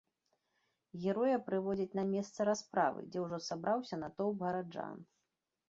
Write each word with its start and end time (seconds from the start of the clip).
Героя 1.03 1.35
прыводзяць 1.49 1.97
на 1.99 2.07
месца 2.13 2.39
расправы, 2.51 2.99
дзе 3.11 3.19
ўжо 3.29 3.41
сабраўся 3.51 4.03
натоўп 4.03 4.37
гараджан. 4.49 5.01